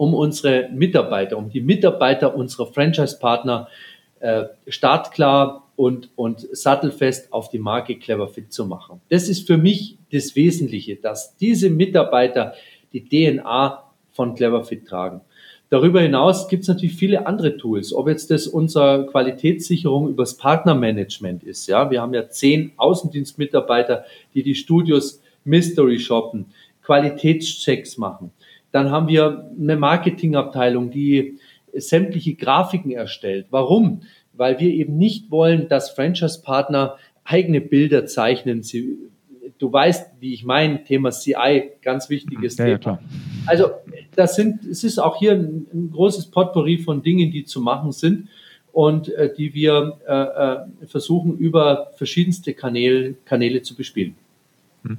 [0.00, 3.68] um unsere Mitarbeiter, um die Mitarbeiter unserer Franchise-Partner
[4.20, 9.02] äh, startklar und, und sattelfest auf die Marke Cleverfit zu machen.
[9.10, 12.54] Das ist für mich das Wesentliche, dass diese Mitarbeiter
[12.94, 15.20] die DNA von Cleverfit tragen.
[15.68, 21.44] Darüber hinaus gibt es natürlich viele andere Tools, ob jetzt das unsere Qualitätssicherung übers Partnermanagement
[21.44, 21.66] ist.
[21.66, 26.46] Ja, wir haben ja zehn Außendienstmitarbeiter, die die Studios Mystery shoppen,
[26.82, 28.32] Qualitätschecks machen.
[28.72, 31.38] Dann haben wir eine Marketingabteilung, die
[31.74, 33.46] sämtliche Grafiken erstellt.
[33.50, 34.02] Warum?
[34.32, 38.62] Weil wir eben nicht wollen, dass Franchise-Partner eigene Bilder zeichnen.
[38.62, 38.96] Sie,
[39.58, 42.72] du weißt, wie ich mein Thema CI, ganz wichtiges ja, Thema.
[42.72, 43.02] Ja, klar.
[43.46, 43.70] Also
[44.16, 47.92] das sind, es ist auch hier ein, ein, großes Potpourri von Dingen, die zu machen
[47.92, 48.28] sind
[48.72, 54.16] und äh, die wir äh, äh versuchen über verschiedenste Kanäle, Kanäle zu bespielen.
[54.84, 54.98] Hm.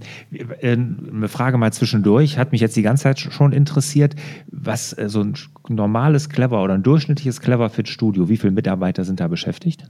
[0.62, 4.16] Äh, eine Frage mal zwischendurch, hat mich jetzt die ganze Zeit schon interessiert,
[4.48, 5.34] was äh, so ein
[5.68, 9.86] normales Clever oder ein durchschnittliches Clever Fit Studio, wie viele Mitarbeiter sind da beschäftigt?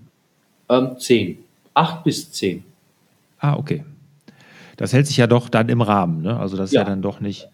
[0.69, 1.39] Ähm, zehn,
[1.73, 2.63] acht bis zehn.
[3.39, 3.83] Ah, okay.
[4.77, 6.39] Das hält sich ja doch dann im Rahmen, ne?
[6.39, 7.49] Also das ist ja, ja dann doch nicht.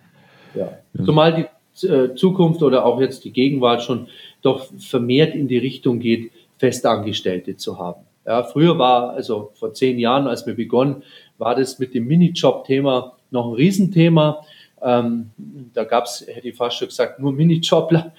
[0.54, 0.69] Ja.
[1.04, 4.08] Zumal die äh, Zukunft oder auch jetzt die Gegenwart schon
[4.41, 8.02] doch vermehrt in die Richtung geht, Festangestellte zu haben.
[8.26, 11.04] Ja, früher war, also vor zehn Jahren, als wir begonnen,
[11.38, 14.43] war das mit dem Minijob-Thema noch ein Riesenthema.
[14.82, 15.32] Ähm,
[15.73, 18.13] da gab es, hätte ich fast schon gesagt, nur Mini-Jobler.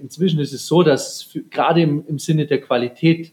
[0.00, 3.32] Inzwischen ist es so, dass gerade im, im Sinne der Qualität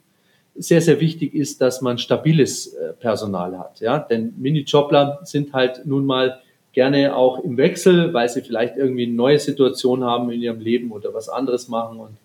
[0.55, 3.79] sehr, sehr wichtig ist, dass man stabiles äh, Personal hat.
[3.79, 3.99] Ja?
[3.99, 6.41] Denn Mini-Jobler sind halt nun mal
[6.73, 10.91] gerne auch im Wechsel, weil sie vielleicht irgendwie eine neue Situation haben in ihrem Leben
[10.91, 11.99] oder was anderes machen.
[11.99, 12.17] Und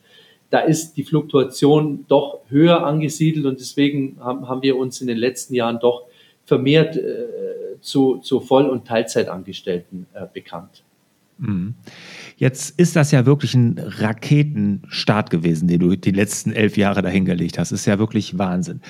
[0.50, 5.16] da ist die Fluktuation doch höher angesiedelt und deswegen haben, haben wir uns in den
[5.16, 6.04] letzten Jahren doch
[6.44, 10.85] vermehrt äh, zu, zu Voll- und Teilzeitangestellten äh, bekannt.
[11.38, 11.74] Mhm.
[12.37, 17.59] Jetzt ist das ja wirklich ein Raketenstart gewesen, den du die letzten elf Jahre dahingelegt
[17.59, 17.72] hast.
[17.72, 18.80] Das ist ja wirklich Wahnsinn.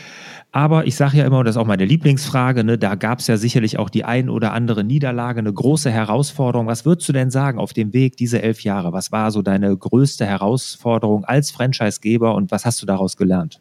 [0.52, 3.26] Aber ich sage ja immer, und das ist auch meine Lieblingsfrage, ne, da gab es
[3.26, 6.66] ja sicherlich auch die ein oder andere Niederlage, eine große Herausforderung.
[6.66, 8.92] Was würdest du denn sagen auf dem Weg diese elf Jahre?
[8.92, 13.60] Was war so deine größte Herausforderung als Franchisegeber und was hast du daraus gelernt?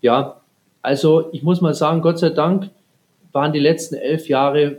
[0.00, 0.41] Ja,
[0.82, 2.70] also ich muss mal sagen, Gott sei Dank
[3.32, 4.78] waren die letzten elf Jahre,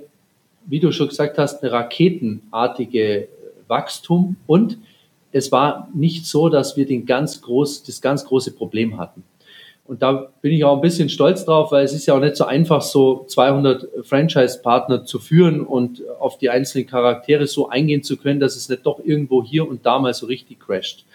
[0.65, 3.27] wie du schon gesagt hast, eine raketenartige
[3.67, 4.77] Wachstum und
[5.31, 9.23] es war nicht so, dass wir den ganz groß, das ganz große Problem hatten.
[9.85, 12.37] Und da bin ich auch ein bisschen stolz drauf, weil es ist ja auch nicht
[12.37, 18.15] so einfach, so 200 Franchise-Partner zu führen und auf die einzelnen Charaktere so eingehen zu
[18.15, 21.05] können, dass es nicht doch irgendwo hier und da mal so richtig crasht.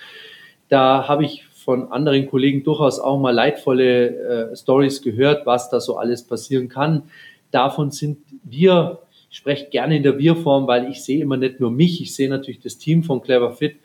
[0.69, 5.81] Da habe ich von anderen Kollegen durchaus auch mal leidvolle äh, Stories gehört, was da
[5.81, 7.03] so alles passieren kann.
[7.51, 9.01] Davon sind wir,
[9.31, 12.31] ich spreche gerne in der Wir-Form, weil ich sehe immer nicht nur mich, ich sehe
[12.31, 13.77] natürlich das Team von Clever Fit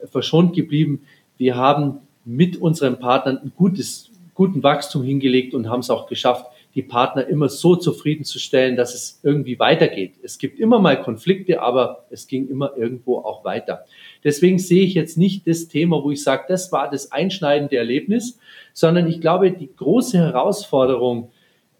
[0.00, 1.00] äh, verschont geblieben.
[1.36, 6.46] Wir haben mit unseren Partnern ein gutes guten Wachstum hingelegt und haben es auch geschafft,
[6.74, 10.14] die Partner immer so zufriedenzustellen, dass es irgendwie weitergeht.
[10.22, 13.84] Es gibt immer mal Konflikte, aber es ging immer irgendwo auch weiter.
[14.24, 18.38] Deswegen sehe ich jetzt nicht das Thema, wo ich sage, das war das einschneidende Erlebnis,
[18.72, 21.30] sondern ich glaube, die große Herausforderung,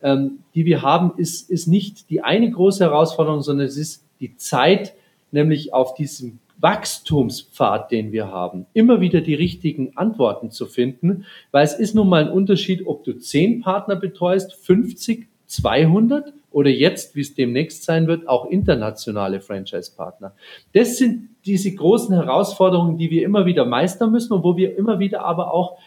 [0.02, 4.36] ähm, die wir haben, ist, ist nicht die eine große Herausforderung, sondern es ist die
[4.36, 4.94] Zeit,
[5.30, 11.64] nämlich auf diesem Wachstumspfad, den wir haben, immer wieder die richtigen Antworten zu finden, weil
[11.64, 17.16] es ist nun mal ein Unterschied, ob du zehn Partner betreust, 50, 200 oder jetzt,
[17.16, 20.34] wie es demnächst sein wird, auch internationale Franchise-Partner.
[20.72, 24.98] Das sind diese großen Herausforderungen, die wir immer wieder meistern müssen und wo wir immer
[24.98, 25.78] wieder aber auch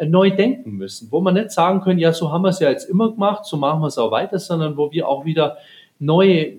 [0.00, 2.88] neu denken müssen, wo man nicht sagen können, ja, so haben wir es ja jetzt
[2.88, 5.58] immer gemacht, so machen wir es auch weiter, sondern wo wir auch wieder
[5.98, 6.54] neue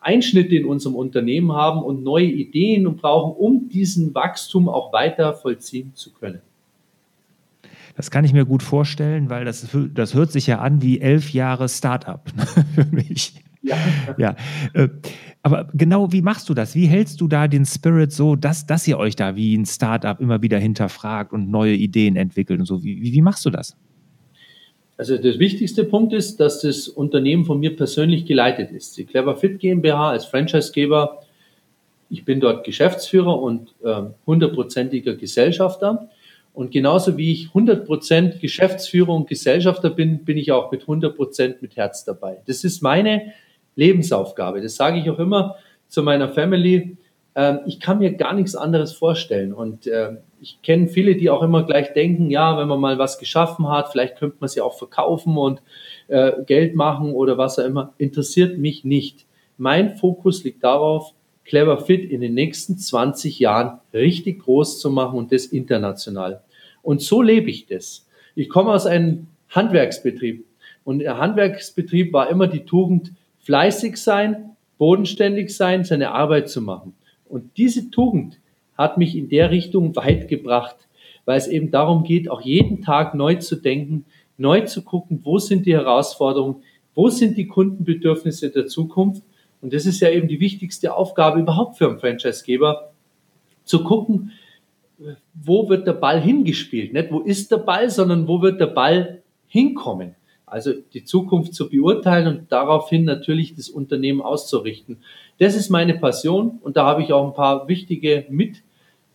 [0.00, 5.34] Einschnitte in unserem Unternehmen haben und neue Ideen und brauchen, um diesen Wachstum auch weiter
[5.34, 6.40] vollziehen zu können.
[7.96, 11.32] Das kann ich mir gut vorstellen, weil das, das hört sich ja an wie elf
[11.32, 12.22] Jahre Startup
[12.74, 13.34] für mich.
[13.62, 13.76] Ja.
[14.16, 14.36] ja.
[14.72, 14.88] Äh,
[15.42, 16.74] aber genau, wie machst du das?
[16.74, 20.18] Wie hältst du da den Spirit so, dass, dass ihr euch da wie ein Startup
[20.20, 22.82] immer wieder hinterfragt und neue Ideen entwickelt und so?
[22.82, 23.76] Wie, wie machst du das?
[25.00, 28.98] Also der wichtigste Punkt ist, dass das Unternehmen von mir persönlich geleitet ist.
[28.98, 31.22] Die Clever Fit GmbH als Franchisegeber,
[32.10, 36.10] ich bin dort Geschäftsführer und äh, hundertprozentiger äh, Gesellschafter.
[36.52, 41.76] Und genauso wie ich 100% Geschäftsführer und Gesellschafter bin, bin ich auch mit 100% mit
[41.76, 42.42] Herz dabei.
[42.46, 43.32] Das ist meine
[43.76, 44.60] Lebensaufgabe.
[44.60, 45.56] Das sage ich auch immer
[45.88, 46.98] zu meiner Family.
[47.34, 49.54] Ähm, ich kann mir gar nichts anderes vorstellen.
[49.54, 53.18] Und äh, ich kenne viele, die auch immer gleich denken, ja, wenn man mal was
[53.18, 55.62] geschaffen hat, vielleicht könnte man es ja auch verkaufen und
[56.08, 57.92] äh, Geld machen oder was auch immer.
[57.98, 59.26] Interessiert mich nicht.
[59.58, 61.12] Mein Fokus liegt darauf,
[61.44, 66.42] Clever Fit in den nächsten 20 Jahren richtig groß zu machen und das international.
[66.82, 68.06] Und so lebe ich das.
[68.34, 70.46] Ich komme aus einem Handwerksbetrieb
[70.84, 76.94] und der Handwerksbetrieb war immer die Tugend, fleißig sein, bodenständig sein, seine Arbeit zu machen.
[77.28, 78.38] Und diese Tugend
[78.80, 80.76] hat mich in der Richtung weit gebracht,
[81.26, 84.06] weil es eben darum geht, auch jeden Tag neu zu denken,
[84.38, 86.62] neu zu gucken, wo sind die Herausforderungen,
[86.94, 89.22] wo sind die Kundenbedürfnisse der Zukunft.
[89.60, 92.92] Und das ist ja eben die wichtigste Aufgabe überhaupt für einen Franchisegeber,
[93.64, 94.32] zu gucken,
[95.34, 96.94] wo wird der Ball hingespielt.
[96.94, 100.14] Nicht wo ist der Ball, sondern wo wird der Ball hinkommen.
[100.46, 104.98] Also die Zukunft zu beurteilen und daraufhin natürlich das Unternehmen auszurichten.
[105.38, 108.62] Das ist meine Passion und da habe ich auch ein paar wichtige mit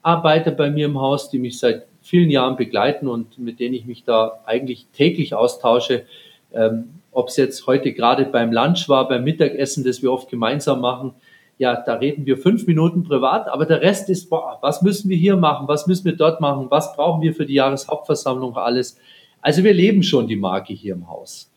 [0.06, 3.86] Mitarbeiter bei mir im Haus, die mich seit vielen Jahren begleiten und mit denen ich
[3.86, 6.06] mich da eigentlich täglich austausche.
[6.54, 10.82] Ähm, Ob es jetzt heute gerade beim Lunch war, beim Mittagessen, das wir oft gemeinsam
[10.82, 11.14] machen,
[11.58, 15.18] ja, da reden wir fünf Minuten privat, aber der Rest ist, boah, was müssen wir
[15.18, 19.00] hier machen, was müssen wir dort machen, was brauchen wir für die Jahreshauptversammlung alles.
[19.42, 21.50] Also wir leben schon die Marke hier im Haus.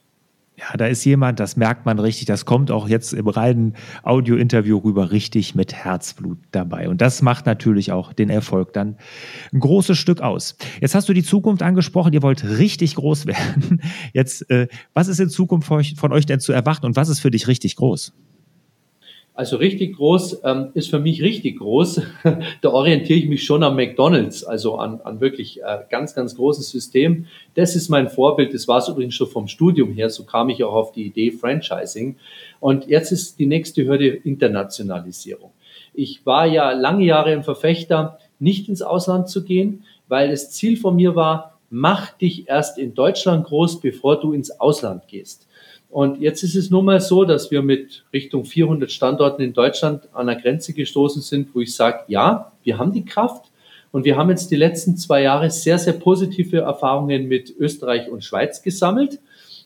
[0.58, 4.78] Ja, da ist jemand, das merkt man richtig, das kommt auch jetzt im reinen Audio-Interview
[4.78, 6.88] rüber richtig mit Herzblut dabei.
[6.88, 8.96] Und das macht natürlich auch den Erfolg dann
[9.52, 10.56] ein großes Stück aus.
[10.80, 13.82] Jetzt hast du die Zukunft angesprochen, ihr wollt richtig groß werden.
[14.12, 17.08] Jetzt, äh, was ist in Zukunft von euch, von euch denn zu erwarten und was
[17.08, 18.12] ist für dich richtig groß?
[19.38, 22.02] Also richtig groß ähm, ist für mich richtig groß.
[22.60, 26.68] da orientiere ich mich schon am McDonald's, also an, an wirklich äh, ganz, ganz großes
[26.68, 27.26] System.
[27.54, 28.52] Das ist mein Vorbild.
[28.52, 30.10] Das war es übrigens schon vom Studium her.
[30.10, 32.16] So kam ich auch auf die Idee Franchising.
[32.58, 35.52] Und jetzt ist die nächste Hürde Internationalisierung.
[35.94, 40.76] Ich war ja lange Jahre im Verfechter, nicht ins Ausland zu gehen, weil das Ziel
[40.76, 45.47] von mir war, mach dich erst in Deutschland groß, bevor du ins Ausland gehst.
[45.90, 50.08] Und jetzt ist es nun mal so, dass wir mit Richtung 400 Standorten in Deutschland
[50.12, 53.50] an der Grenze gestoßen sind, wo ich sage, ja, wir haben die Kraft.
[53.90, 58.22] Und wir haben jetzt die letzten zwei Jahre sehr, sehr positive Erfahrungen mit Österreich und
[58.22, 59.18] Schweiz gesammelt.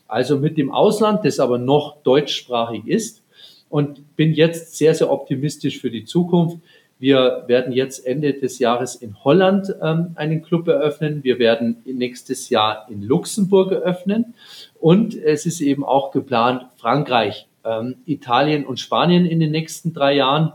[0.07, 3.21] Also mit dem Ausland, das aber noch deutschsprachig ist.
[3.69, 6.59] Und bin jetzt sehr, sehr optimistisch für die Zukunft.
[7.03, 11.21] Wir werden jetzt Ende des Jahres in Holland ähm, einen Club eröffnen.
[11.21, 14.35] Wir werden nächstes Jahr in Luxemburg eröffnen.
[14.79, 20.15] Und es ist eben auch geplant, Frankreich, ähm, Italien und Spanien in den nächsten drei
[20.15, 20.53] Jahren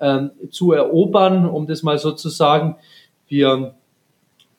[0.00, 2.74] ähm, zu erobern, um das mal so zu sagen.
[3.28, 3.74] Wir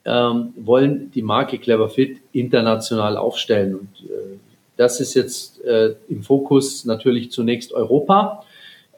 [0.06, 3.76] ähm, wollen die Marke Cleverfit international aufstellen.
[3.76, 4.38] Und äh,
[4.78, 8.45] das ist jetzt äh, im Fokus natürlich zunächst Europa.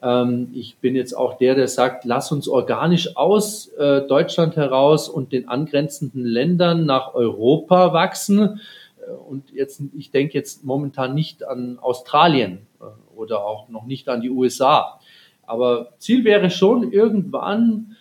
[0.02, 5.08] Ähm, ich bin jetzt auch der, der sagt, lass uns organisch aus äh, Deutschland heraus
[5.08, 8.60] und den angrenzenden Ländern nach Europa wachsen.
[9.00, 12.84] Äh, und jetzt, ich denke jetzt momentan nicht an Australien äh,
[13.16, 15.00] oder auch noch nicht an die USA.
[15.46, 17.96] Aber Ziel wäre schon irgendwann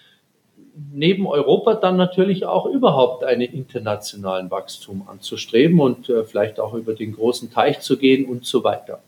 [0.94, 6.94] neben Europa dann natürlich auch überhaupt einen internationalen Wachstum anzustreben und äh, vielleicht auch über
[6.94, 9.02] den großen Teich zu gehen und so weiter.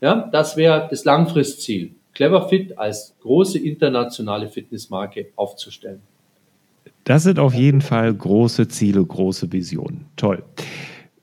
[0.00, 1.94] Ja, das wäre das Langfristziel.
[2.14, 6.00] Cleverfit als große internationale Fitnessmarke aufzustellen.
[7.04, 10.06] Das sind auf jeden Fall große Ziele, große Visionen.
[10.16, 10.42] Toll.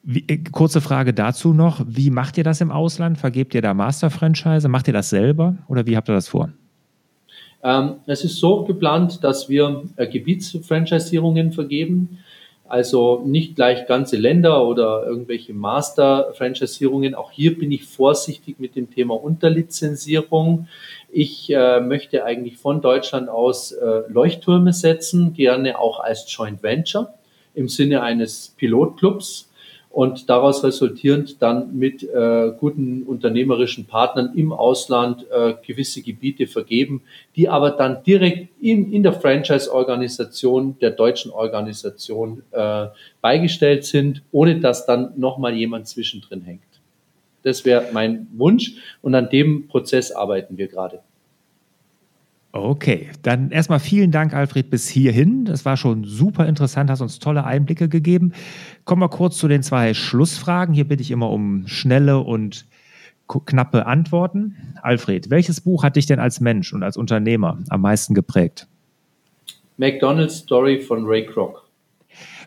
[0.03, 1.83] Wie, äh, kurze Frage dazu noch.
[1.87, 3.17] Wie macht ihr das im Ausland?
[3.17, 4.67] Vergebt ihr da Master-Franchise?
[4.67, 6.51] Macht ihr das selber oder wie habt ihr das vor?
[7.63, 12.19] Ähm, es ist so geplant, dass wir äh, Gebietsfranchisierungen vergeben.
[12.71, 17.15] Also nicht gleich ganze Länder oder irgendwelche Master-Franchisierungen.
[17.15, 20.69] Auch hier bin ich vorsichtig mit dem Thema Unterlizenzierung.
[21.11, 27.13] Ich äh, möchte eigentlich von Deutschland aus äh, Leuchttürme setzen, gerne auch als Joint Venture
[27.55, 29.50] im Sinne eines Pilotclubs
[29.91, 37.01] und daraus resultierend dann mit äh, guten unternehmerischen Partnern im Ausland äh, gewisse Gebiete vergeben,
[37.35, 42.87] die aber dann direkt in, in der Franchise-Organisation der deutschen Organisation äh,
[43.21, 46.61] beigestellt sind, ohne dass dann nochmal jemand zwischendrin hängt.
[47.43, 51.01] Das wäre mein Wunsch und an dem Prozess arbeiten wir gerade.
[52.53, 55.45] Okay, dann erstmal vielen Dank, Alfred, bis hierhin.
[55.45, 58.33] Das war schon super interessant, hast uns tolle Einblicke gegeben.
[58.83, 60.75] Kommen wir kurz zu den zwei Schlussfragen.
[60.75, 62.65] Hier bitte ich immer um schnelle und
[63.45, 64.57] knappe Antworten.
[64.81, 68.67] Alfred, welches Buch hat dich denn als Mensch und als Unternehmer am meisten geprägt?
[69.77, 71.65] McDonald's Story von Ray Kroc.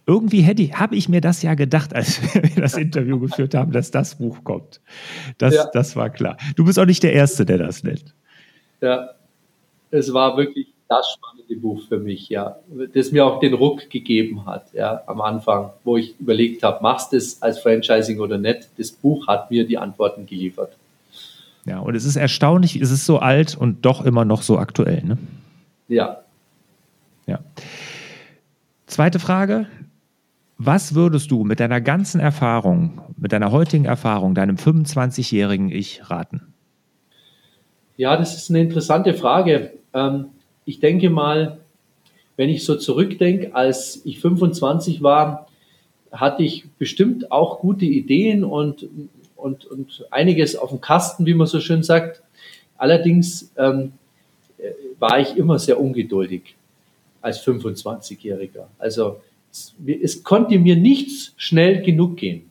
[0.07, 4.17] Irgendwie habe ich mir das ja gedacht, als wir das Interview geführt haben, dass das
[4.17, 4.83] Buch kommt.
[5.38, 5.71] Das, ja.
[5.73, 6.37] das war klar.
[6.57, 8.14] Du bist auch nicht der Erste, der das nennt.
[8.83, 9.09] Ja,
[9.90, 12.57] es war wirklich das spannende Buch für mich, ja,
[12.92, 17.12] das mir auch den Ruck gegeben hat, ja, am Anfang, wo ich überlegt habe, machst
[17.12, 18.68] du es als Franchising oder nicht?
[18.77, 20.77] Das Buch hat mir die Antworten geliefert.
[21.64, 25.03] Ja, und es ist erstaunlich, es ist so alt und doch immer noch so aktuell,
[25.03, 25.18] ne?
[25.88, 26.20] Ja.
[27.27, 27.40] Ja.
[28.87, 29.66] Zweite Frage.
[30.59, 36.54] Was würdest du mit deiner ganzen Erfahrung, mit deiner heutigen Erfahrung, deinem 25-jährigen Ich raten?
[37.97, 39.73] Ja, das ist eine interessante Frage.
[39.93, 40.27] Ähm,
[40.65, 41.59] ich denke mal,
[42.37, 45.47] wenn ich so zurückdenke, als ich 25 war,
[46.11, 48.89] hatte ich bestimmt auch gute Ideen und,
[49.37, 52.23] und, und einiges auf dem Kasten, wie man so schön sagt.
[52.77, 53.93] Allerdings ähm,
[54.99, 56.57] war ich immer sehr ungeduldig
[57.21, 58.67] als 25-Jähriger.
[58.79, 62.51] Also es, es konnte mir nichts schnell genug gehen.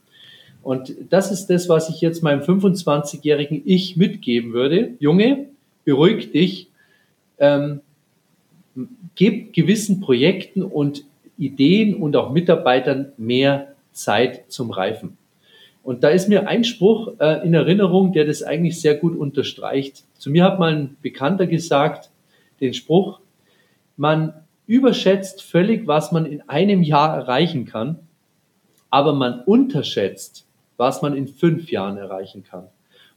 [0.63, 4.93] Und das ist das, was ich jetzt meinem 25-jährigen Ich mitgeben würde.
[4.99, 5.47] Junge,
[5.83, 6.69] beruhig dich,
[7.37, 7.81] ähm,
[9.15, 11.03] gib gewissen Projekten und
[11.37, 15.17] Ideen und auch Mitarbeitern mehr Zeit zum Reifen.
[15.83, 20.05] Und da ist mir ein Spruch äh, in Erinnerung, der das eigentlich sehr gut unterstreicht.
[20.17, 22.09] Zu mir hat mal ein Bekannter gesagt,
[22.61, 23.19] den Spruch,
[23.97, 24.33] man
[24.65, 27.99] überschätzt völlig, was man in einem Jahr erreichen kann,
[28.89, 30.45] aber man unterschätzt,
[30.77, 32.67] was man in fünf Jahren erreichen kann.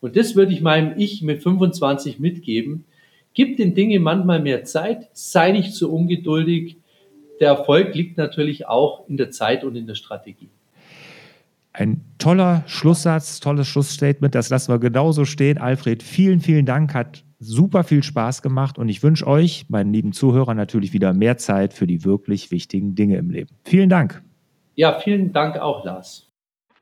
[0.01, 2.85] Und das würde ich meinem Ich mit 25 mitgeben.
[3.35, 6.79] Gib den Dingen manchmal mehr Zeit, sei nicht so ungeduldig.
[7.41, 10.49] Der Erfolg liegt natürlich auch in der Zeit und in der Strategie.
[11.73, 14.35] Ein toller Schlusssatz, tolles Schlussstatement.
[14.35, 15.59] Das lassen wir genauso stehen.
[15.59, 16.95] Alfred, vielen, vielen Dank.
[16.95, 21.37] Hat super viel Spaß gemacht und ich wünsche euch, meinen lieben Zuhörern, natürlich wieder mehr
[21.37, 23.51] Zeit für die wirklich wichtigen Dinge im Leben.
[23.65, 24.23] Vielen Dank.
[24.75, 26.26] Ja, vielen Dank auch, Lars.